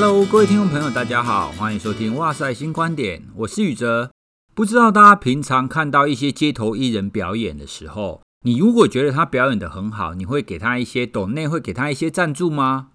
[0.00, 4.12] Hello，各位听众朋友，大家好，欢迎收听《哇塞新观点》，我是宇哲。
[4.54, 12.90] 不知道大家平常看到一些街头艺人表演的时候，你如果觉得他表演得很好，你会给他一些抖内，会给他一些赞助吗？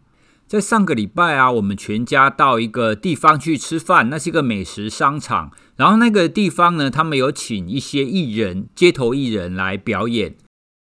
[0.48, 5.52] 在上个礼拜啊，我们全家到一个地方去吃饭，那是一个美食商场。
[5.76, 10.38] 然后那个地方呢，他们有请一些艺人、街头艺人来表演。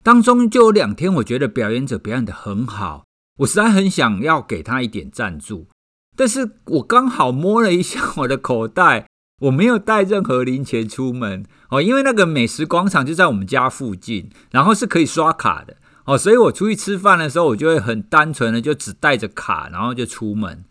[0.02, 3.04] 当中就有两天，我觉得表演者表演得很好，
[3.36, 5.68] 我实在很想要给他一点赞助。
[6.18, 9.06] 但是我刚好摸了一下我的口袋，
[9.42, 20.64] 我没有带任何零钱出门哦，因为那个美食广场就在我们家附近，然后是可以刷卡的哦，所以我出去吃饭的时候，我就会很单纯的就只带着卡，然后就出门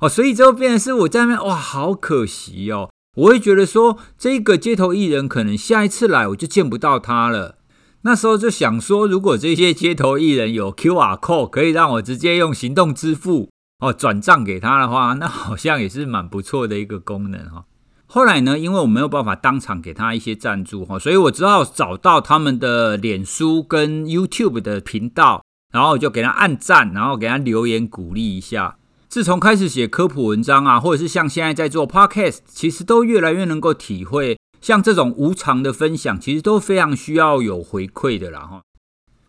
[0.00, 7.56] 哦，所以就变成是我在那边哇，好可惜哦，我会觉得说这个街头艺人可能下一次来我就见不到他了。
[8.02, 13.49] 那时候就想说，如果这些街头艺人有 QR code，可以让我直接用行动支付。
[13.80, 17.64] 哦，转账给他的话， 那好像也是蛮不错的一个功能哈。
[18.06, 28.76] 后来呢，因为我没有办法当场给他一些赞助哈，所以我只好找到他们的脸书跟 YouTube 的频道，然后就给他按赞，然后给他留言鼓励一下。
[29.08, 38.62] 自从开始写科普文章啊，或者是像现在在做 Podcast，其实都越来越能够体会，像这种无偿的分享，其实都非常需要有回馈的啦哈。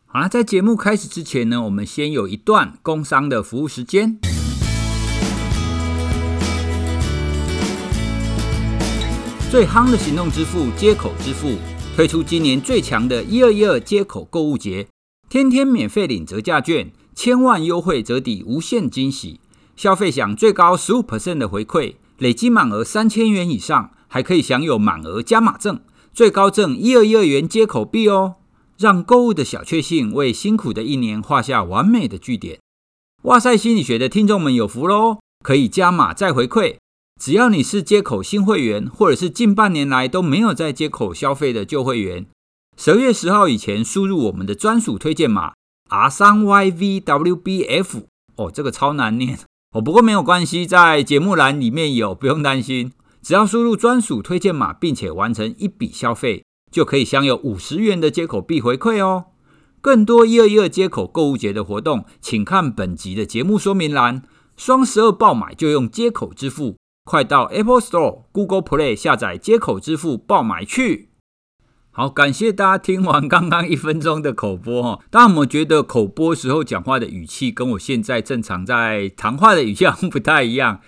[0.08, 4.19] 好了，在节目开始之前呢，我们先有一段工商的服务时间。
[9.52, 11.57] 最夯的行动支付接口支付
[11.94, 14.88] 推出今年最强的一二一二接口购物节，
[15.27, 19.41] 天天免费领折价券，千万优惠折抵无限惊喜，
[19.75, 25.81] 消费享最高十五 percent 的回馈，累积满额三千元以上还可以享有满额加码赠，
[26.13, 28.36] 最高赠一二一二元接口币哦，
[28.77, 32.59] 让购物的小确幸为辛苦的一年画下完美的句点。
[33.23, 36.77] 哇塞心理学的听众们有福喽，可以加码再回馈。
[37.22, 42.26] 只要你是接口新会员，或者是近半年来都没有在接口消费的旧会员，
[42.76, 45.54] 十二月十号以前输入我们的专属推荐码
[45.87, 48.05] R 三 YVWBF，
[48.37, 49.37] 哦，这个超难念
[49.71, 52.92] 哦，不过没有关系，在节目栏里面有，不用担心。
[53.21, 59.26] 只要输入专属推荐码，并且完成一笔消费，就可以享有五十元的接口币回馈哦。
[59.80, 64.23] 更多一二一二接口购物节的活动，请看本集的节目说明栏。
[64.58, 66.77] 双十二爆买就用接口支付。
[67.04, 71.10] 快到 Apple Store、Google Play 下载接口支付爆买去！
[71.89, 75.00] 好，感谢大家听完刚刚一分钟的口播哈。
[75.10, 80.80] 大家有没有觉得口播时候讲话的语气跟我现在正常在谈话的语气不太一样？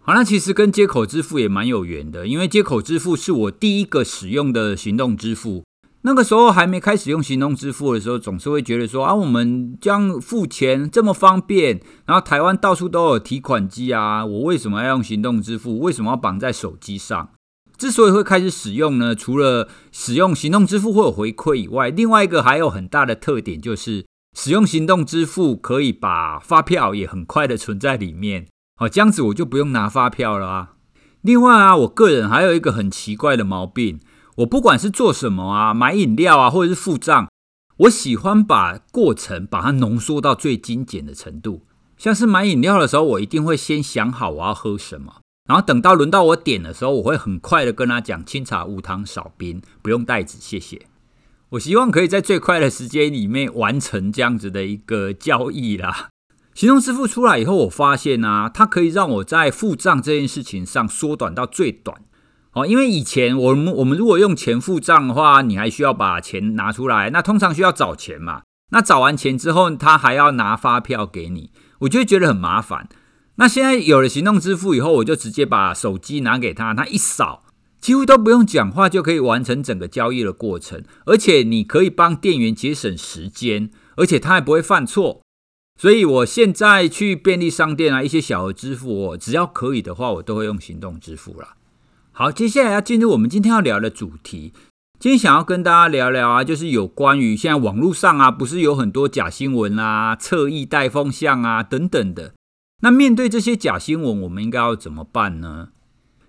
[0.00, 5.62] 好，那其实跟接口支付也蛮有缘的，因为接口支付是我第一个使用的行动支付。
[6.04, 15.78] 那个时候还没开始用行动支付的时候，总是会觉得说啊，我们这样付钱这么方便，然后台湾到处都有提款机啊，我为什么要用行动支付？
[15.78, 17.30] 为什么要绑在手机上？
[17.78, 24.04] 之所以会开始使用呢，除了使用行动支付会有回馈以外，另外一个还有很大的特点就是
[24.36, 30.72] 使用行动支付可以把发票也很快的存在里面，好，这样子我就不用拿发票了啊。
[31.20, 34.00] 另外啊，我个人还有一个很奇怪的毛病。
[34.42, 37.28] 我不管是做什么啊，买饮料啊，或者是付账，
[37.78, 41.62] 我喜欢把过程把它浓缩到最精简的程度。
[41.96, 50.86] 像是买饮料的时候，我一定会先想好我要喝什么，然后等到轮到我点的时候，我会很快的跟他讲清茶无糖少冰，不用袋子，谢谢。
[51.50, 56.08] 我希望可以在最快的时间里面完成这样子的一个交易啦。
[56.54, 62.02] 行动支付出来以后，我发现啊，它可以让我在付账这件事情上缩短到最短。
[62.54, 68.42] 哦，因为以前我们我们如果用钱付账的话，你还需要把钱拿出来，那通常需要找钱嘛。
[68.70, 72.88] 那找完钱之后，他还要拿发票给你，我就觉得很麻烦。
[73.36, 77.44] 那现在有了行动支付以后，我就直接把手机拿给他，他一扫，
[77.80, 85.22] 几乎都不用讲话就可以完成整个交易的过程，而且你可以帮店员节省时间，而且他还不会犯错。
[85.80, 91.56] 所以我现在去便利商店啊，一些小额支付，我只要可以的话，我都会用行动支付啦。
[92.14, 94.52] 好，接下来要进入我们今天要聊的主题。
[95.00, 102.34] 今天想要跟大家聊聊啊，就是有关于现在网络上啊，不是有很多假新闻啊、侧翼带风向啊等等的。
[102.82, 105.68] 那面对这些假新闻，我们应该要怎么办呢？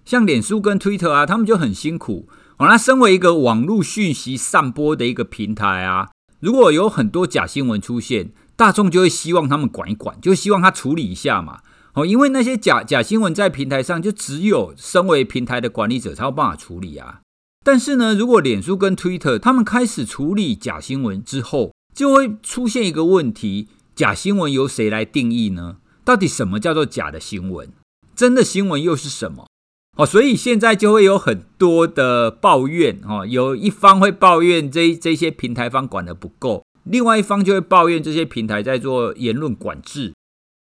[0.06, 2.30] 像脸书跟 Twitter 啊，他们就很辛苦。
[2.58, 11.60] 哦，那身为一个网络讯息散播的一个平台啊，如果有很多假新闻出现，大众就会希望他们管一管，就希望他处理一下嘛。
[11.96, 17.22] 哦，因为那些假假新闻在平台上，就只有身为平台的管理者才有办法处理啊。
[17.64, 25.78] 但是呢，如果脸书跟 Twitter 他们开始处理假新闻之后，就会出现一个问题：假新闻由谁来定义呢？
[26.04, 27.72] 到底什么叫做假的新闻？
[28.16, 29.48] 真的新闻又是什么？
[29.96, 40.12] 哦，所以现在就会有很多的抱怨哦，有一方会抱怨这这些平台方管得不够，另外一方就会抱怨这些平台在做言论管制。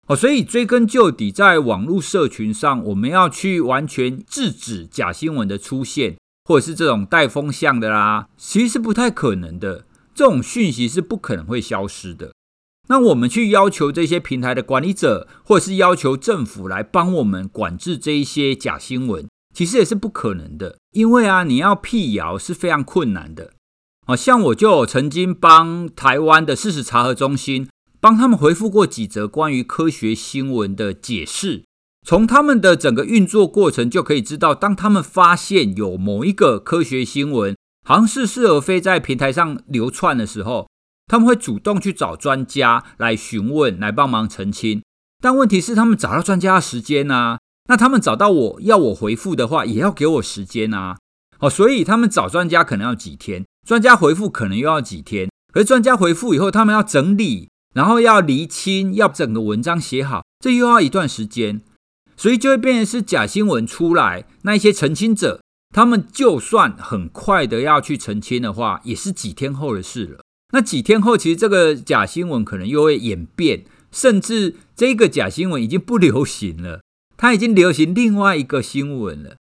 [0.09, 6.17] 哦，所以追根究底，在网络社群上，我们要去完全制止假新闻的出现，
[6.47, 9.85] 或者是这种带风向的啦，其实是不太可能的。
[10.15, 12.33] 这种讯息是不可能会消失的。
[12.89, 20.79] 那我们去要求这些平台的管理者，或者是要求政府来帮我们管制这一些假新闻，其实也是不可能的。
[20.93, 23.53] 因为啊，你要辟谣是非常困难的。
[24.07, 27.69] 好像我就曾经帮台湾的事实查核中心。
[28.01, 31.65] 帮他们回复过几则关于科学新闻的解释，
[32.07, 40.69] 从他们的整个运作过程就可以知道，当他们发现有某一个科学新闻好像似是而非在平台上流窜的时候，
[41.07, 44.83] 他们会主动去找专家来询问，来帮忙澄清。
[45.21, 50.99] 但问题是，他们找到专家的时间啊，那他们找到我要我回复的话，也要给我时间啊。
[51.41, 57.49] 哦，所以他们找专家可能要几天，专家回复可能又要几天，而专家回复以后，他们要整理。
[57.79, 61.61] 然后要厘清，要整个文章写好，这又要一段时间，
[62.17, 65.41] 所以就会变成是假新闻出来，那一些澄清者，
[65.73, 70.19] 他们就算很快的要去澄清的话，也是几天后的事了。
[70.53, 76.81] 那几天后，其实这个假新闻可能又会演变，甚至这个假新闻已经不流行了，
[77.17, 79.37] 它已经流行另外一个新闻了。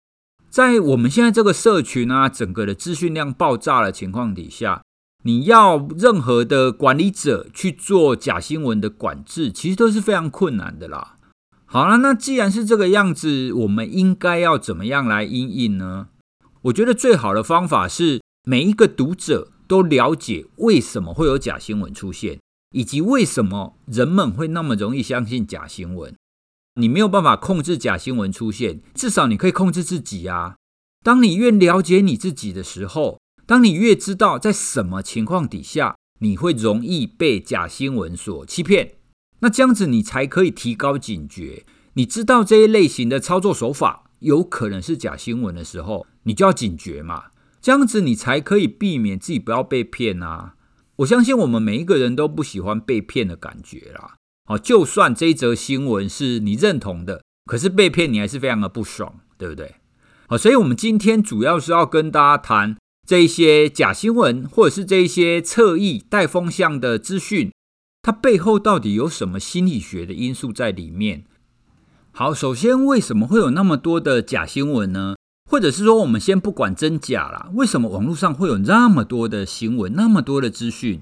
[0.49, 4.81] 在我们现在这个社群啊，整个的资讯量爆炸的情况底下。
[5.23, 11.15] 你要任何的管理者去做假新闻的管制，其实都是非常困难的啦。
[11.65, 16.09] 好了，那既然是这个样子，我们应该要怎么样来应应呢？
[16.63, 22.39] 我觉得最好的方法是每一个读者都了解为什么会有假新闻出现，
[22.75, 26.13] 以及为什么人们会那么容易相信假新闻。
[26.75, 30.55] 你没有办法控制假新闻出现，至少你可以控制自己啊。
[31.03, 33.19] 当你越了解你自己的时候，
[33.53, 38.95] 当你越知道在什么情况底下你会容易被假新闻所欺骗，
[39.41, 41.63] 那这样子你才可以提高警觉。
[41.93, 47.25] 你知道这一类型的操作手法有可能是假新闻的时候，你就要警觉嘛。
[47.61, 50.55] 这样子你才可以避免自己不要被骗啊。
[50.95, 54.15] 我相信我们每一个人都不喜欢被骗的感觉啦。
[54.45, 59.75] 好，就算这一则新闻是你认同的，可是被骗你还是非常的不爽，对不对？
[60.25, 62.77] 好，所以我们今天主要是要跟大家谈。
[63.05, 67.51] 这一些假新闻，或者是这一些侧翼带风向的资讯，
[68.01, 71.25] 它背后到底有什么心理学的因素在里面？
[72.11, 75.15] 好，首先为什么会有那么多的假新闻呢？
[75.49, 81.01] 或者是说，我们先不管真假啦，为什么网络上会有那么多的新闻，那么多的资讯？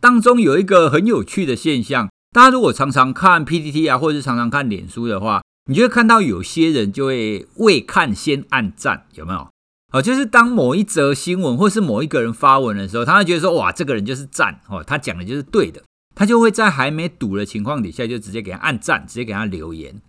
[0.00, 9.48] 当中有一个很有趣的现象，大家如果常常看 PTT 啊，或者是常常看脸书的话，你就会看到有些人就会未看先按赞，有没有？
[9.92, 15.82] 哦，就是当某一则新闻或是某一个人发文的时候，他会觉得说，哇，这个人就是赞哦，他讲的就是对的，
[16.14, 20.02] 他就会在还没读的情况底下，就直接给他按赞，直接给他留言。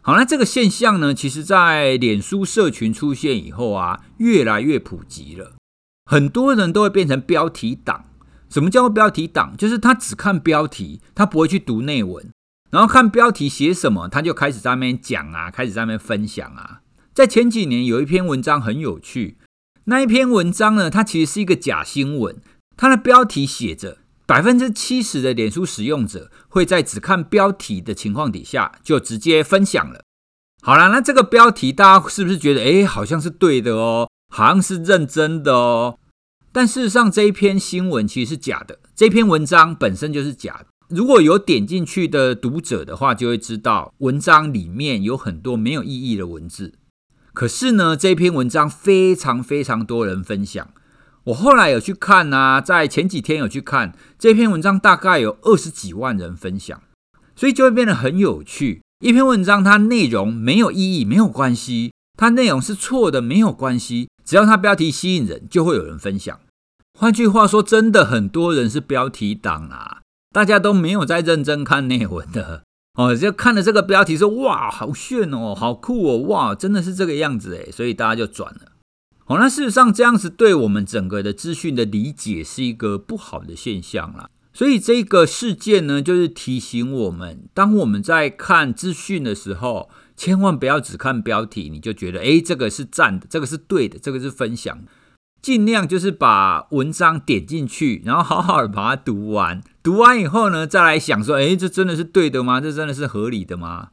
[0.00, 5.56] 好，那这个现象呢，其实在脸书社群出现以后啊，越来越普及了，
[6.06, 8.06] 很多人都会变成标题党。
[8.48, 9.54] 什么叫做标题党？
[9.58, 12.32] 就是他只看标题，他不会去读内文，
[12.70, 16.80] 然后看标题写什么，他就开始在那边讲啊，开始在那边分享啊。
[17.18, 19.38] 在前几年有一篇文章很有趣，
[19.86, 22.36] 那一篇文章呢，它其实是一个假新闻。
[22.76, 30.04] 它的标题写着百分之七十的脸书使用者会在只看标题的情况底下就直接分享了。
[30.62, 35.98] 好了，那这个标题大家是不是觉得诶，好像是对的哦，好像是认真的哦？
[36.52, 40.66] 但事实上这一篇新闻其实是假的，这篇文章本身就是假的。
[40.88, 46.74] 如果有点进去的读者的话，就会知道文章里面有很多没有意义的文字。
[47.38, 50.66] 可是呢，这篇文章非常非常多人分享。
[51.22, 56.82] 我后来有去看啊，在前几天有去看这篇文章，大概有二十几万人分享，
[57.36, 58.82] 所以就会变得很有趣。
[58.98, 66.40] 一篇文章它内容没有意义没有关系，它内容是错的没有关系，只要它标题吸引人，就会有人分享。
[66.98, 69.98] 换句话说，真的很多人是标题党啊，
[70.34, 72.64] 大家都没有在认真看内文的。
[72.98, 78.72] 哦，就看了这个标题说，哇，好炫哦，好酷哦，哇，真的是这个样子诶，所以大家就转了。
[79.24, 84.28] 好，那事实上这样子对我们整个的资讯的理解是一个不好的现象啦。
[84.52, 94.76] 所以这个事件呢，就是提醒我们，当我们在看资讯的时候，千万不要只看标题，你就觉得，诶，这个是赞的，这个是对的，这个是分享。
[95.40, 99.62] 尽量就是把文章点进去，然后好好的把它读完。
[99.88, 102.60] 读完以后呢，再来想说，诶，这真的是对的吗？
[102.60, 103.88] 这真的是合理的吗？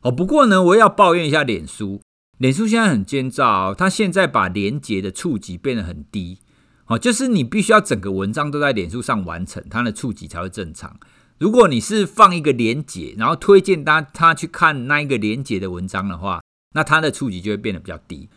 [0.00, 2.00] 哦，不过呢，我也要抱怨一下脸书。
[2.38, 6.40] 脸书现在很奸诈哦，它现在把连结的触及变得很低。
[6.88, 10.98] 哦，就是你必须要整个文章都在脸书上完成，它的触及才会正常。
[11.38, 16.40] 如果你是放一个连结，然后推荐他他去看那一个连结的文章的话，
[16.74, 18.28] 那它的触及就会变得比较低。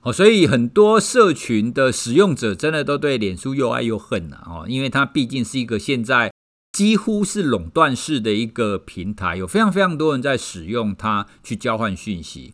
[0.00, 4.42] 哦，所以很多社群的使用者真的都对脸书又爱又恨呐。
[4.46, 6.32] 哦，因为它毕竟是一个现在
[6.76, 12.52] 几乎是垄断式的一个平台，有非常非常多人在使用它去交换讯息。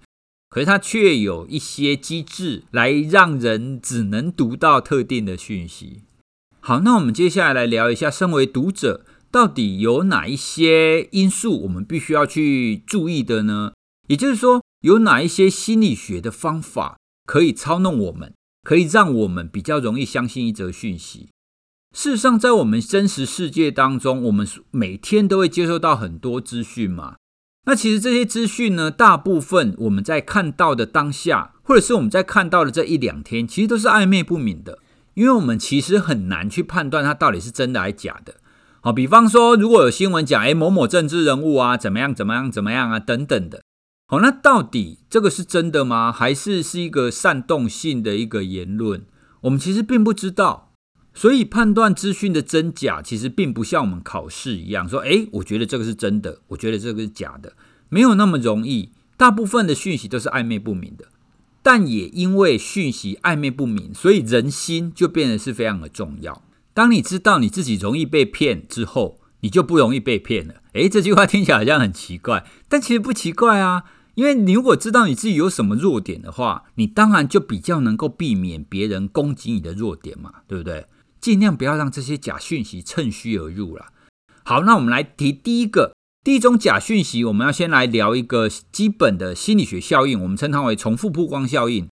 [0.49, 6.02] 可是它却有一些机制来让人只能读到特定的讯息。
[6.61, 13.73] 好，那我们接下来来聊一下，身为读者，到底有哪一些因素我们必须要去注意的呢？
[14.07, 21.31] 也就是说，有哪一些心理学的方法可以操弄我们，可以让我们比较容易相信一则讯息？
[21.92, 27.16] 事实上，在我们真实世界当中，我们每天都会接受到很多资讯嘛。
[27.66, 34.78] 那其实这些资讯呢，大部分我们在看到的当下，或者是我们在看到的这一两天，其实都是暧昧不明的，
[35.12, 38.37] 因为我们其实很难去判断它到底是真的还是假的。
[38.80, 43.62] 好，比方说，如果有新闻讲，哎，某某政治人物啊，怎么样怎么样怎么样啊，等等的，
[44.08, 46.11] 好，那到底这个是真的吗？
[46.11, 49.04] 还是是一个煽动性的一个言论？
[49.42, 50.72] 我们其实并不知道。
[51.14, 57.54] 所以判断资讯的真假，其实并不像我们考试一样，说，诶，我觉得这个是真的，我觉得这个是假的，
[57.88, 58.90] 没有那么容易。
[59.19, 61.07] 大部分的讯息都是暧昧不明的，
[61.62, 66.42] 但也因为讯息暧昧不明，所以人心就变得是非常的重要。
[66.75, 70.54] 当你知道你自己容易被骗之后，你就不容易被骗了。
[70.73, 80.87] 诶，这句话听起来好像很奇怪，但其实不奇怪啊，因为你如果知道你自己有什么弱点的话，你当然就比较能够避免别人攻击你的弱点嘛，对不对？
[81.23, 83.87] 尽量不要让这些假讯息趁虚而入了。
[84.45, 91.88] 好，那我们来提第一个，第一种假讯息，我们要先来聊一个基本的心理学效应，我们称它为重复曝光效应。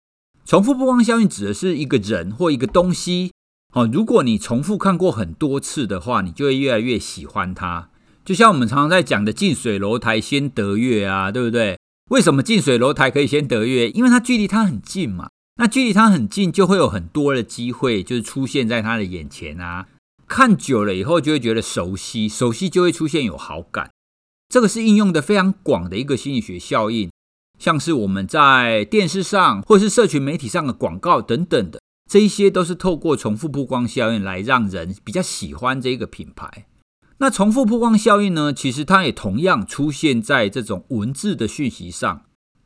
[0.44, 3.32] 重复曝光效应指的是一个人或一个东西，
[3.72, 7.88] 哦，如果你重复看过很多次的话，你就会越来越喜欢它。
[8.26, 11.78] 就像我们常常在讲的“近水楼台先得月”啊，对不对？
[12.10, 13.88] 为什么近水楼台可以先得月？
[13.90, 15.28] 因为它距离它很近嘛。
[15.56, 19.86] 那距离他很近，就会有很多的机会，就是出现在他的眼前啊。
[20.26, 23.90] 看久了以后，就会觉得熟悉，熟悉就会出现有好感。
[24.48, 27.10] 这个是应用的非常广的一个心理学效应，
[27.58, 31.80] 像是我们在电视上或是社群媒体上的广告等等的，
[32.10, 36.66] 这一些都是透过重复曝光效应来让人比较喜欢这个品牌。
[37.18, 42.22] 那重复曝光效应呢，其实它也同样出现在这种文字的讯息上。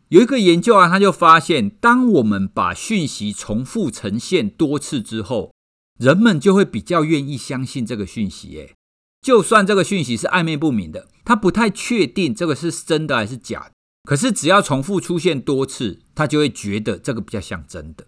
[0.09, 5.53] 有一个研究啊，他就发现，当我们把讯息重复呈现多次之后，
[5.99, 8.57] 人们就会比较愿意相信这个讯息。
[8.57, 8.75] 诶，
[9.21, 13.73] 就算这个讯息是暧昧不明的，他不太确定这个是真的还是假的，
[14.09, 18.07] 可是只要重复出现多次，他就会觉得这个比较像真的。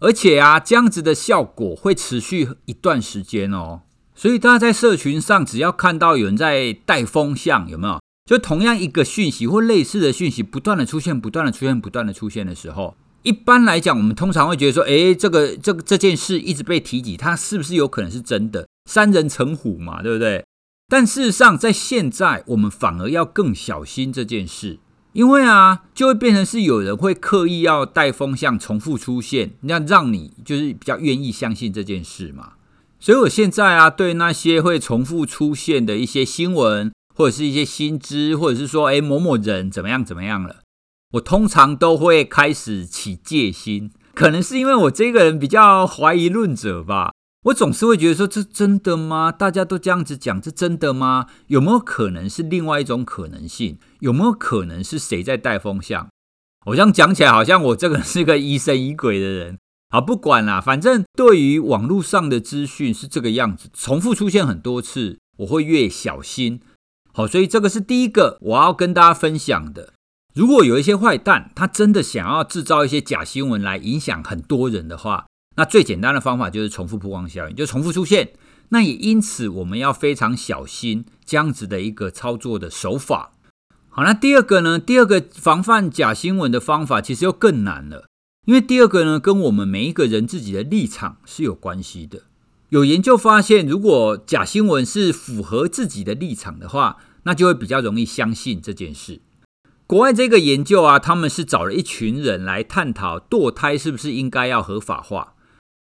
[0.00, 3.82] 而且啊，这样子的效果会持续一段时间哦。
[4.16, 7.99] 所以大家在社群上，只要看到有人在带风向，有没有？
[8.30, 12.94] 就同样一个讯息或类似的讯息不断的出现、不断的出现、不断的出现的时候，
[13.24, 18.68] 一般来讲，我们通常会觉得说，诶，这个、这个、这件事一直被提及，它是不是有可能是真的？
[18.88, 20.44] 三人成虎嘛，对不对？
[20.88, 24.78] 但事实上，在现在，我们反而要更小心这件事，
[25.12, 32.52] 因为啊，就会变成是有人会刻意要带风向重复出现，那让你就是比较愿意相信这件事嘛。
[33.00, 36.92] 所以我现在啊，对那些会重复出现的一些新闻。
[37.20, 40.62] 或者是一些新知，或者是说，诶，某某人怎么样怎么样了，
[41.12, 43.90] 我通常都会开始起戒心。
[44.14, 47.12] 可能是因为我这个人比较怀疑论者吧，
[47.42, 49.30] 我总是会觉得说，这真的吗？
[49.30, 51.26] 大家都这样子讲，这真的吗？
[51.48, 53.78] 有没有可能是另外一种可能性？
[53.98, 56.08] 有没有可能是谁在带风向？
[56.64, 59.58] 我这样讲起来，好像我这个人是个疑神疑鬼的人。
[59.90, 66.62] 好，不管啦，反正对于网络上的资讯是这个样子，重复出现很多次，我会越小心。
[67.12, 69.92] 好，所以这个是第一个我要跟大家分享的。
[70.32, 75.26] 如果有一些坏蛋，他真的想要制造一些假新闻来影响很多人的话，
[75.56, 78.30] 那最简单的方法就是重复曝光效应，就重复出现。
[78.68, 83.32] 那也因此我们要非常小心这样子的一个操作的手法。
[83.88, 84.78] 好，那第二个呢？
[84.78, 88.06] 第二个防范假新闻的方法其实又更难了，
[88.46, 92.22] 因为第二个呢，跟我们每一个人自己的立场是有关系的。
[92.70, 99.22] 有研究发现，如果假新闻是符合自己的立场的话，那就会比较容易相信这件事。
[99.88, 105.34] 国外这个研究啊，他们是找了一群人来探讨堕胎是不是应该要合法化。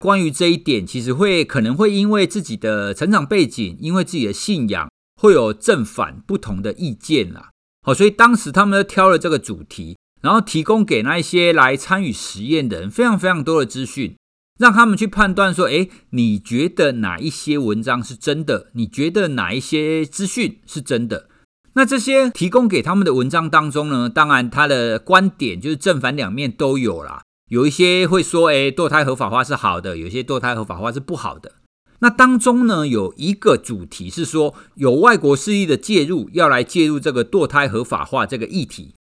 [0.01, 7.51] 关于这一点，其实会可能会因为自己的成长背景，因为自己的信仰，会有正反不同的意见啦。
[7.87, 14.17] 好，所以当时他们挑了这个主题，然后提供给那一些来参与实验的人非常非常多的资讯，
[14.62, 18.69] 让他们去判断说，诶，你觉得哪一些文章是真的？
[18.75, 21.28] 你觉得哪一些资讯是真的？
[21.73, 27.23] 那这些提供给他们的文章当中呢，当然他的观点就是正反两面都有啦。
[27.50, 31.54] 有一些会说，诶，堕胎合法化是好的；有些堕胎合法化是不好的。
[31.99, 38.95] 那当中呢，有一个主题是说，有外国势力的介入，要来介入这个堕胎合法化这个议题。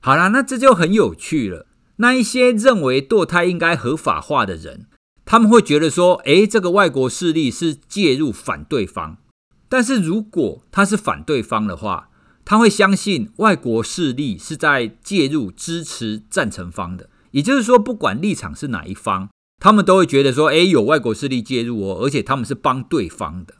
[0.00, 1.66] 好啦，那这就很有趣了。
[1.96, 4.86] 那一些认为堕胎应该合法化的人，
[5.30, 9.18] 他们会觉得说，诶，这个外国势力是介入反对方。
[9.68, 12.08] 但是如果他是反对方的话，
[12.44, 17.08] 他会相信外国势力是在介入支持赞成方的。
[17.30, 19.28] 也就是说，不管立场是哪一方。
[19.60, 23.54] 他们都会觉得说，诶，有外国势力介入哦，而且他们是帮对方的。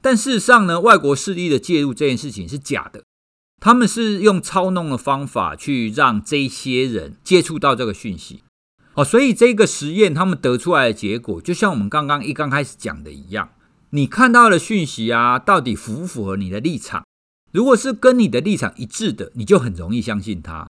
[0.00, 3.02] 但事实上呢，外国势力的介入这件事情是假的，
[3.60, 8.44] 他们是用操弄的方法去让这些人接触到这个讯息。
[8.98, 13.50] 哦，所以这个实验他们得出来的结果，就像我们刚刚一刚开始讲的一样，
[13.90, 17.04] 你看到的讯息啊，到底符不符合你的立场？
[17.52, 20.66] 如果是跟你的立场一致的，你就很容易相信它。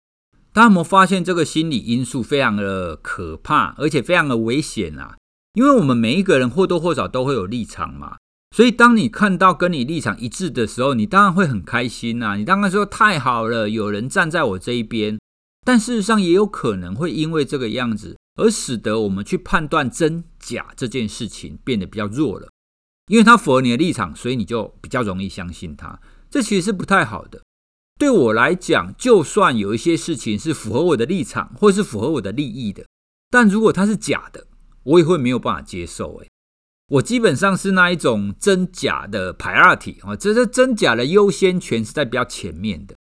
[0.54, 5.16] 大家有没发现这个心理因素非常的可怕，而且非常的危险啊？
[5.52, 8.16] 因为我们每一个人或多或少都会有立场嘛，
[8.56, 15.18] 所以当你看到跟你立场一致的时候，你当然会很开心呐，你当然说太好了，有人站在我这一边。
[15.64, 22.48] 但事实上也有可能会因为这个样子，而使得我们去判断真假这件事情变得比较弱了，
[23.08, 25.98] 因为它符合你的立场，所以你就比较容易相信它。
[26.30, 27.42] 这其实是不太好的。
[27.98, 32.84] 对我来讲，就算有一些事情是符合我的立场，或是符合我的利益的，
[33.30, 34.46] 但如果它是假的，
[34.82, 36.16] 我也会没有办法接受。
[36.16, 36.28] 诶，
[36.88, 42.96] 我基本上是那一种真假的 priority 啊，这是真假的优先权是在比较前面的。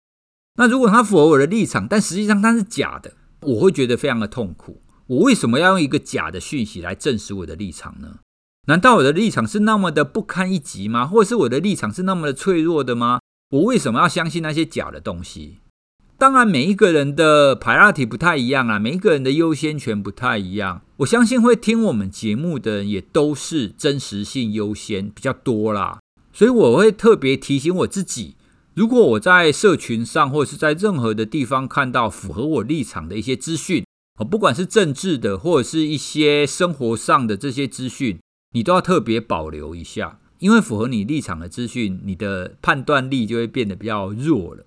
[0.61, 4.83] 那如果它符合我的立场，但实际上它是假的，我会觉得非常的痛苦。
[5.07, 8.19] 我为什么要用一个假的讯息来证实我的立场呢？
[8.67, 11.07] 难道我的立场是那么的不堪一击吗？
[11.07, 13.21] 或者是我的立场是那么的脆弱的吗？
[13.53, 15.61] 我为什么要相信那些假的东西？
[16.19, 20.83] 当然，每一个人的 priority 不太一样啊，每一个人的优先权不太一样。
[20.99, 26.01] 我相信会听我们节目的人也都是真实性优先比较多啦，
[26.35, 28.37] 所以我会特别提醒我自己：
[28.81, 33.85] 如果我在社群上或者是在任何的地方看到符合我立场的一些资讯，
[34.31, 38.19] 不管是政治的或者是一些生活上的这些资讯，
[38.55, 40.19] 你都要特别保留一下。
[40.39, 44.65] 因为符合你立场的资讯，你的判断力就会变得比较弱了。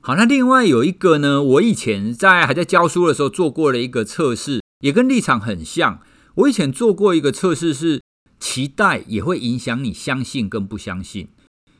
[0.00, 6.00] 好，那另外有一个呢，我以前在还在教书的时候做过了一个测试，也跟立场很像。
[6.36, 8.00] 我以前做过一个测试，是
[8.40, 11.28] 期待也会影响你相信跟不相信。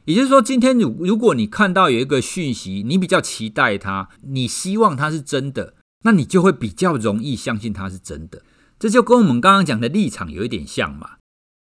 [0.05, 8.43] 也就是说，今天如如果你看到有一个讯息，你比较期待它，你希望它是真的，那你就会比较容易相信它是真的。
[8.79, 11.13] 这就跟我们刚刚讲的立场有一点像嘛。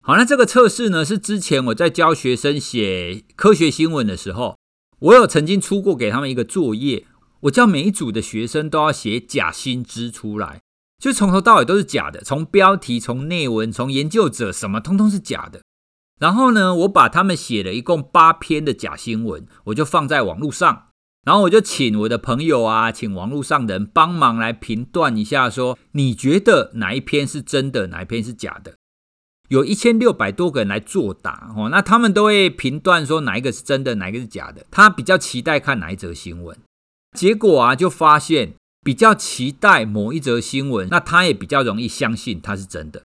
[0.02, 4.58] 好，那这个测试呢，是之前我在教学生写科学新闻的时候，
[4.98, 7.06] 我有曾经出过给他们一个作业，
[7.40, 10.60] 我叫每一组的学生都要写假新知出来，
[11.02, 15.62] 就从头到尾都是假的，从标题、从内文、从研究者什么，通通是假的。
[16.24, 20.86] 然后呢，我把他们写了一共八篇的假新闻，我就放在网络上，
[21.26, 28.72] 然后我就请我的朋友啊，请网络上的人帮忙来评断一下说，说你觉得哪一篇是真的，哪一篇是假的？
[29.50, 34.64] 有一千六百多个人来作答哦，那他们都会评断说哪一个是真的，哪一个是假的。
[34.70, 36.56] 他比较期待看哪一则新闻，
[37.14, 43.02] 结果啊，就发现比较期待某一则新闻，那他也比较容易相信它是真的。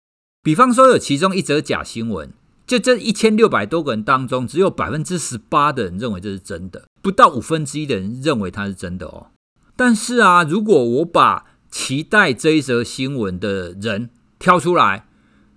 [0.43, 2.33] 比方说，有其中一则假新闻，
[2.67, 9.29] 就这一千六百多个人当中，只有百分之十八的人认为这是真的，不到五分之一的人认为它是真的哦。
[9.77, 15.07] 但是啊，如果我把期待这一则新闻的人挑出来，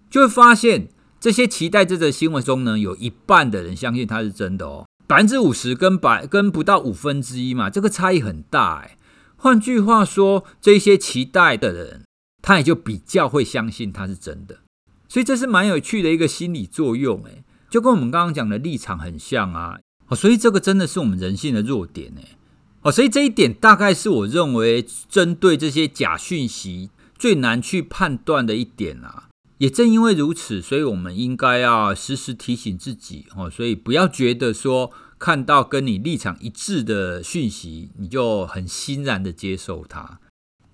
[0.10, 0.90] 就会发现，
[1.20, 8.98] 这些期待这则新闻中呢，有一半的人相信它是真的哦，百分之五十跟百跟不到五分之一嘛，这个差异很大哎。
[9.38, 12.04] 换句话说，这些期待的人，
[12.42, 14.60] 他也就比较会相信它是真的。
[15.08, 19.80] 所以这是蛮有趣的一个心理作用哎，就跟我们刚刚讲的立场很像啊。
[20.08, 22.38] 哦，所以这个真的是我们人性的弱点哎。
[22.82, 29.30] 哦，所以这一点大概是我认为针对这些假讯息最难去判断的一点啊。
[29.58, 40.20] 也正因为如此，所以我们应该要时时提醒自己哦，所以不要觉得说看到跟你立场一致的讯息，你就很欣然的接受它。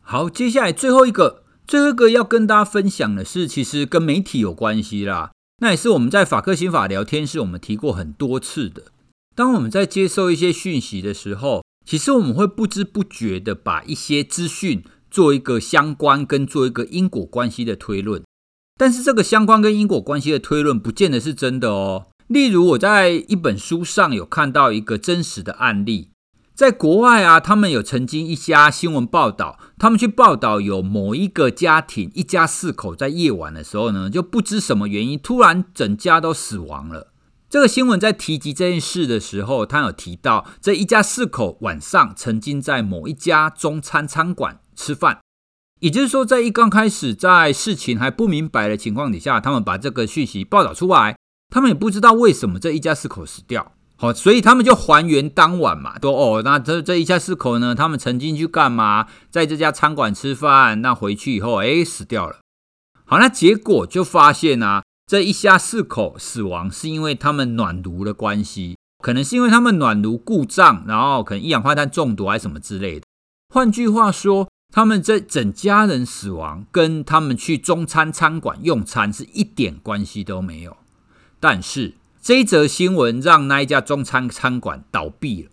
[0.01, 5.31] 好，接下来最后一个，最后一个要跟大家分享的是，其实跟媒体有关系啦。
[5.59, 8.85] 那也是我们在法克心法聊天室我们提过很多次的。
[9.35, 18.23] 当我们在接受一些讯息的时候，其实我们会不知不觉的把一些资讯做一个相关跟做一个因果关系的推论，
[18.77, 22.07] 但是这个相关跟因果关系的推论不见得是真的哦。
[22.27, 26.10] 例如我在一本书上有看到一个真实的案例。
[26.53, 37.11] 在国外啊，他们有曾经一家新闻报道，他们去报道有某一个家庭，一家四口在夜晚的时候呢，就不知什么原因，突然整家都死亡了。
[37.49, 45.19] 这个新闻在提及这件事的时候，他有提到这一家四口晚上曾经在某一家中餐餐馆吃饭，
[45.79, 51.17] 也就是说，在一刚开始，在事情还不明白的情况底下，他们把这个讯息报道出来，
[51.49, 53.73] 他们也不知道为什么这一家四口死掉。
[54.01, 59.05] 好，所以他们就还原当晚嘛，说哦，那这这一家四口呢，他们曾经去干嘛？
[59.29, 62.39] 在这家餐馆吃饭，那回去以后，哎，死掉了。
[63.05, 73.05] 好，那结果就发现啊，这一家四口死亡是因为他们暖炉的关系，可能是因为他们暖炉故障，然后可能一氧化碳中毒还是什么之类的。
[73.53, 80.77] 换句话说，他们这整家人死亡跟他们去中餐餐馆用餐是一点关系都没有，
[81.39, 81.93] 但是。
[82.21, 85.49] 这一则新闻让那一家中餐餐馆倒闭了，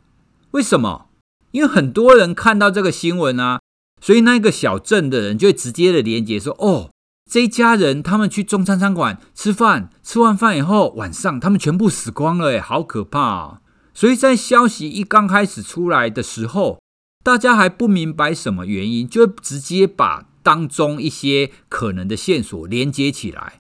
[0.50, 1.06] 为什么？
[1.52, 3.60] 因为很多人看到这个新闻啊，
[4.02, 6.90] 所以那个小镇的人就会直接的连接说：“哦，
[7.30, 13.60] 这一家人他们去中餐餐馆吃饭，吃完饭以后晚上他们全部死光了，哎，好可怕啊！”
[13.94, 16.78] 所以在消息一刚开始出来的时候，
[17.24, 23.54] 大家还不明白什么原因，就直接把当中一些可能的线索连接起来。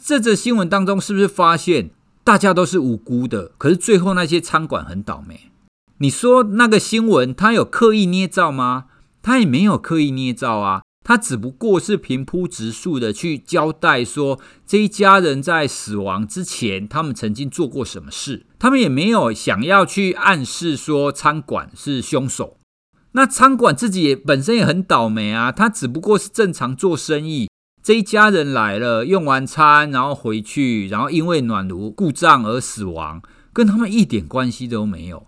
[0.00, 1.90] 这则新闻当中是不是发现？
[2.24, 5.52] 大家都是无辜的，可是最后那些餐馆很倒霉。
[5.98, 8.86] 你说那个新闻他有刻意捏造吗？
[9.22, 18.46] 他也没有刻意捏造啊，他只不过是平铺直叙的去交代说，这一家人在死亡之前，他们曾经做过什么事。
[18.58, 22.56] 他们也没有想要去暗示说餐馆是凶手。
[23.12, 27.48] 那餐馆自己也本身也很倒霉啊，他只不过是正常做生意。
[27.84, 33.20] 这一家人来了，用完餐然后回去，然后因为暖炉故障而死亡，
[33.52, 35.26] 跟他们一点关系都没有。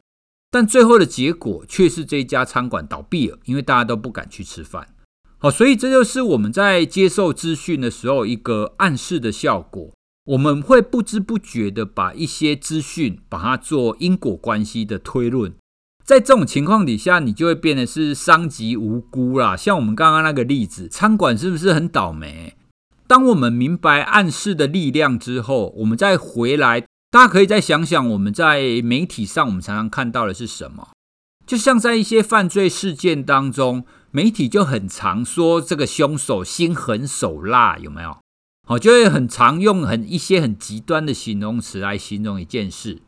[0.51, 4.89] 但最后的结果却是这一家餐馆倒闭了，因为大家都不敢去吃饭。
[5.37, 9.91] 好，所以这就是我们在接受资讯的时候一个暗示的效果。
[10.25, 15.55] 我们会不知不觉的把一些资讯把它做因果关系的推论。
[16.07, 19.57] 在这种情况底下，你就会变得是伤及无辜啦。
[19.57, 22.55] 像我们刚刚那个例子，餐馆是不是很倒霉？
[23.09, 30.91] 当我们明白暗示的力量之后，我们再回来，大家可以再想想，我们在媒体上我们常常看到的是什么？
[31.45, 38.17] 就像在一些犯罪事件当中，媒体就很常说这个凶手心狠手辣，有没有？
[38.65, 43.03] 好，就会很常用很一些很极端的形容词来形容一件事。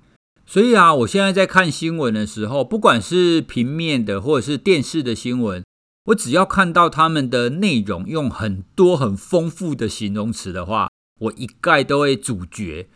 [0.51, 5.63] 所以啊，我现在在看新闻的时候，不管是平面的或者是电视的新闻，
[6.07, 10.89] 我只要看到他们的内容用很多很丰富的形容词的话，
[11.21, 12.89] 我一概都会主角。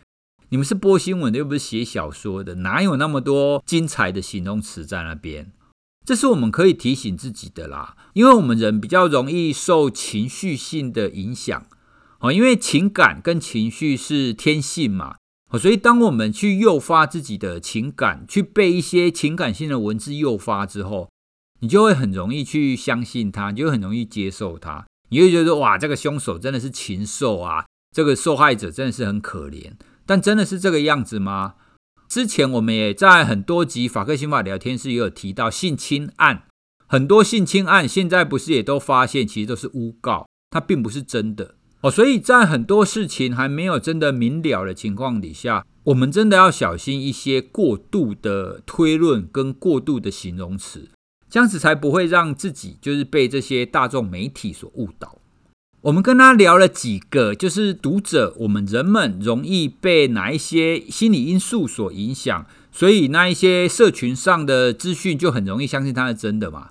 [0.49, 5.51] 你们是播新闻的，又不是写小说的，哪有那么多精彩的形容词在那边？
[6.03, 11.63] 这是我们可以提醒自己的啦，因为我们人比较容易受情绪性的影响，
[12.19, 15.17] 哦，因为情感跟情绪是天性嘛。
[15.59, 21.09] 所以，当我们去诱发自己的情感，去被一些情感性的文字诱发之后，
[21.59, 24.85] 你就会很容易去相信他，你就很容易接受他。
[25.09, 29.73] 你会觉得哇，这个凶手真的是禽兽啊，这个受害者真的是很可怜。
[30.05, 31.53] 但真的是这个样子吗？
[32.09, 36.43] 之前我们也在很多集法客心法聊天室也有提到性侵案，
[36.87, 41.55] 很多性侵案现在不是也都发现其实都是诬告，它并不是真的。
[41.83, 50.89] 哦，所以在很多事情还没有真的明了的情况底下，我们真的要小心一些过度的推论跟过度的形容词，
[51.29, 55.17] 这样子才不会让自己就是被这些大众媒体所误导。
[55.81, 66.69] 我们跟他聊了几个，就是读者，我们人们容易被哪一些心理因素所影响，所以那一些社群上的资讯就很容易相信它是真的嘛。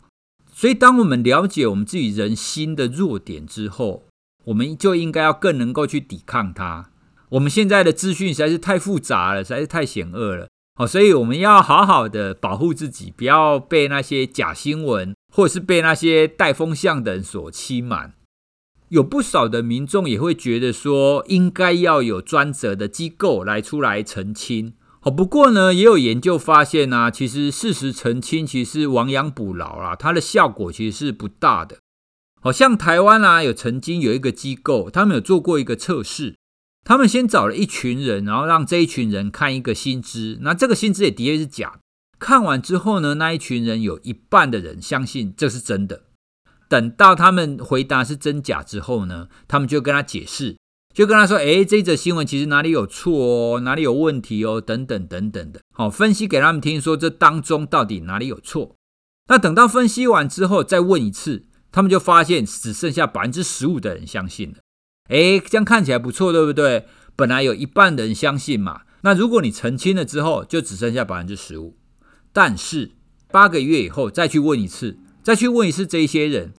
[0.54, 4.04] 所以当我们了解我们自己人心的弱点之后，
[4.44, 6.90] 我们就应该要更能够去抵抗它。
[7.30, 10.48] 我们现在的资讯实在是太复杂了，实在是太险恶了。
[10.74, 18.14] 好，所以我们要好好的保护自己，不要被那些假新闻或者是被那些带风向的人所欺瞒。
[18.88, 24.74] 有不少的民众也会觉得说，应该要有专责的机构来出来澄清。
[25.00, 31.78] 好，不过呢，也有研究发现啊，其实事实澄清其实亡羊补牢啦，它的效果其实是不大的。
[32.42, 36.34] 好像台湾啊，有曾经有一个机构，他们有做过一个测试。
[36.84, 41.78] 他们先找了一群人，然后让这一群人看一个薪资，那这个薪资也的确是假的。
[42.18, 46.02] 看完之后呢，那一群人有一半的人相信这是真的。
[46.68, 50.56] 等到他们回答是真假之后呢，他们就跟他解释，
[50.92, 58.74] 就跟他说：“诶，这则新闻其实哪里有错哦，哪里有问题哦，等等等等的。”好，分析给他们听，说这当中到底哪里有错。
[59.28, 64.58] 那等到分析完之后，再问一次，他们就发现只剩下百分之十五的人相信了。
[65.08, 66.86] 诶，这样看起来不错，对不对？
[67.16, 71.76] 本来有一半的人相信嘛，那如果你澄清了之后，就只剩下百分之十五。
[72.32, 72.92] 但是
[73.30, 76.52] 八个月以后再去问一次，再去问一次这些人，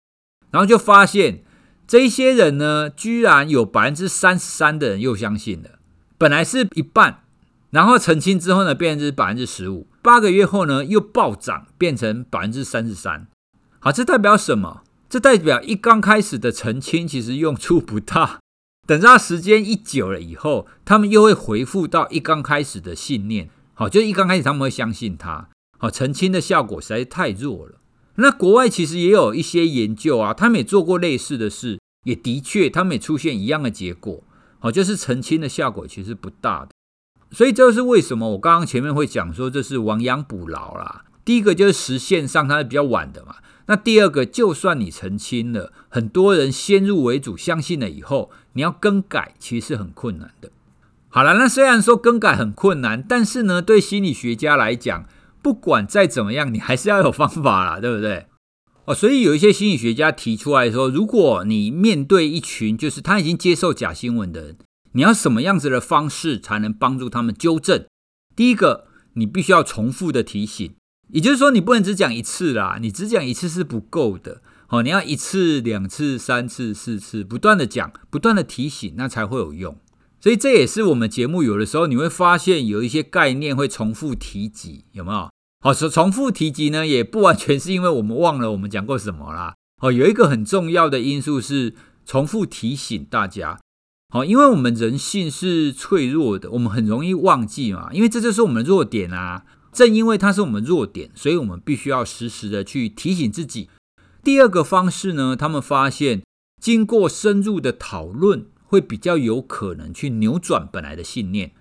[0.51, 1.45] 然后就发现
[1.87, 5.79] 这些人呢，居然有百分之三十三的人又相信了。
[6.19, 7.25] 本来是一半，
[7.71, 9.89] 然后澄清之后呢，变成是百分之十五。
[10.03, 13.29] 八个月后呢，又暴涨，变成百分之三十三。
[13.79, 14.83] 好，这代表什么？
[15.13, 18.41] 这代表一刚开始的澄清其实用处不大。
[18.89, 23.51] 等到时间一久了以后，他们又会回复到一刚开始的信念。
[23.75, 25.51] 好，就一刚开始他们会相信他。
[25.79, 27.75] 好，澄清的效果实在太弱了。
[28.15, 34.25] 那国外其实也有一些研究啊，他们也做过类似的事，也的确他们也出现一样的结果。
[34.61, 36.71] 好，就是澄清的效果其实不大的。
[37.31, 41.05] 所以这就是为什么我刚刚前面会讲说这是亡羊补牢啦。
[41.23, 43.37] 第一个就是时限上它是比较晚的嘛。
[43.67, 50.51] 那第二个，就算你澄清了，很多人先入为主相信了以后，你要更改其实是很困难的。
[51.09, 55.07] 好了，那虽然说更改很困难，但是呢，对心理学家来讲，
[55.43, 58.27] 不管再怎么样，你还是要有方法啦，对不对？
[58.85, 64.57] 哦，所以有一些心理学家提出来说，如果你面对一群就是他已经接受假新闻的人，
[64.93, 67.85] 你要什么样子的方式才能帮助他们纠正？
[68.35, 70.75] 第一个，你必须要重复的提醒，
[71.13, 74.43] 也就是说，你不能只讲一次啦，你只讲一次是不够的。
[74.69, 79.77] 哦，你要一次、两次、三次、四次，不断的讲，不断的提醒，那才会有用。
[80.19, 85.29] 所以这也是我们节目有的时候你会发现有一些概念会重复提及，有没有？
[85.61, 89.55] 好，重重复提及呢，也不完全是因为我们忘了我们讲过什么啦。
[89.83, 91.75] 哦，有一个很重要的因素是
[92.07, 93.61] 重复提醒大家。
[94.09, 99.45] 好，因为我们人性是脆弱的，我们很容易忘记嘛，因为这就是我们弱点啊。
[99.73, 103.69] 正因为它是我们弱点，所以我们必须要时时的去提醒自己。
[104.23, 106.23] 第二个方式呢，他们发现
[106.61, 108.47] 经过深入的讨论。
[108.65, 111.53] 会比较有可能去扭转本来的信念，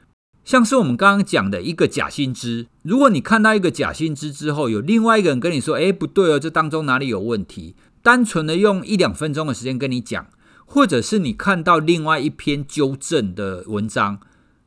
[0.46, 2.68] 像是我们刚刚讲的一个假新知。
[2.84, 10.30] 如果你看到一个假新知之后，有另外一个人跟你说：“诶，不对哦，这当中哪里有问题？”单纯的用一两分钟的时间跟你讲，
[10.66, 14.22] 或者是你看到另外一篇纠正的文章，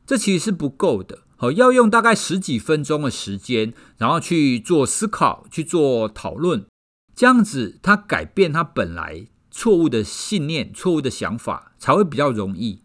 [0.05, 1.21] 这其实是不够的。
[1.37, 6.65] 好，要用大概十几分钟的时间，然后去做思考，去做讨论，
[7.15, 9.27] 这样子他改变他本来。
[9.57, 12.81] 错误的信念、错误的想法才会比较容易。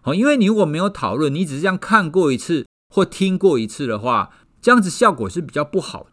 [0.00, 4.30] 好，因为你如果没有讨论，你只是这样看过一次或听过一次的话，
[4.62, 6.06] 这样子效果是比较不好。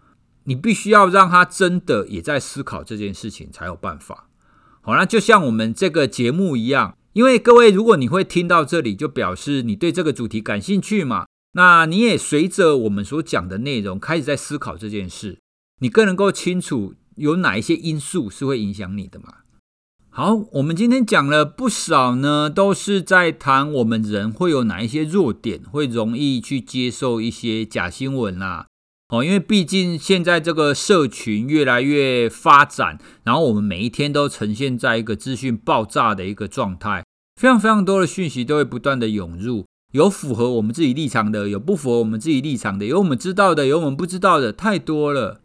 [0.43, 4.27] 你必须要让他真的也在思考这件事情才有办法。
[4.81, 11.27] 好，那就像我们这个节目一样，因为各位如果你会听到这里，就表示你对这个主题感兴趣嘛。
[11.53, 15.39] 那你也随着我们所讲的内容开始在思考这件事，
[15.79, 19.35] 你更能够清楚有哪一些因素是会影响你的嘛。
[20.09, 28.67] 好，我们今天讲了不少呢，都是在谈我们人会有哪一些弱点，会容易去接受一些假新闻啦。
[29.09, 37.03] 哦，因为毕竟现在这个社群越来越发展，然后我们每一天都呈现在一个资讯爆炸的一个状态，
[37.39, 45.41] 非常非常多的讯息都会不断的涌入，有符合我们自己立场的，有不符合我们自己立场的，有我们知道的，有我们不知道的，太多了。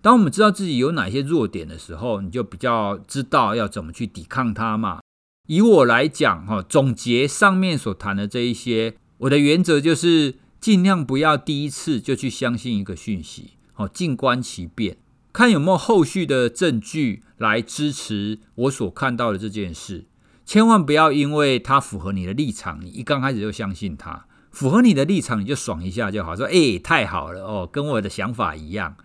[0.00, 5.00] 当我们知道自己有哪些弱点的时候，你就比较知道要怎么去抵抗它嘛。
[5.48, 14.98] 以我来讲，哈，总结上面所谈的这一些，我的原则就是尽量不要第一次就去相信一个讯息，好，静观其变，
[15.32, 20.04] 看有没有后续的证据来支持我所看到的这件事。
[20.48, 24.26] 千万不要因为它符合你的立场，你一刚开始就相信它。
[24.50, 28.96] 符合你的立场，你就爽一下就好，说，哎，太好了哦，跟我的想法一样。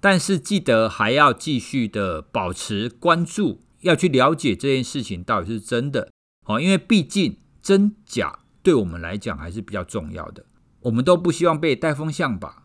[0.00, 6.10] 但是记得还要继续的保持关注，要去了解这件事情到底是真的，
[6.46, 10.46] 哦，因为毕竟真假对我们来讲还是比较重要的，
[10.80, 12.62] 我们都不希望被带风向吧。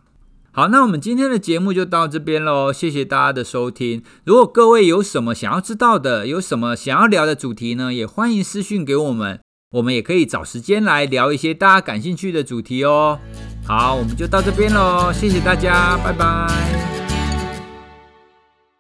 [0.54, 4.04] 好，那我们今天的节目就到这边喽，谢谢大家的收听。
[4.26, 9.40] 如果各位有什么想要知道的，有什么想要聊的主题呢，也欢迎私讯给我们，
[9.72, 13.18] 我们也可以找时间来聊一些大家感兴趣的主题哦。
[13.66, 16.91] 好，我们就到这边喽，谢谢大家，拜拜。